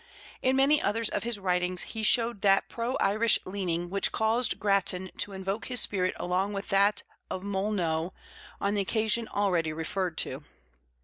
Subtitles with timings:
[0.41, 5.11] In many others of his writings he showed that pro Irish leaning which caused Grattan
[5.19, 8.09] to invoke his spirit along with that of Molyneux
[8.59, 10.43] on the occasion already referred to.